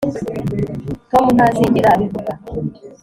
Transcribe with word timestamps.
tom 1.11 1.25
ntazigera 1.37 1.89
abivuga 1.95 2.33